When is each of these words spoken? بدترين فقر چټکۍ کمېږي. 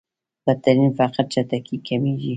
بدترين 0.47 0.91
فقر 0.97 1.23
چټکۍ 1.33 1.77
کمېږي. 1.87 2.29